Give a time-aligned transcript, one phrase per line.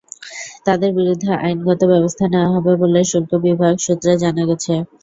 [0.65, 4.73] তাঁদের বিরুদ্ধে আইনগত ব্যবস্থা নেওয়া হবে বলে শুল্ক বিভাগ সূত্রে জানা গেছে।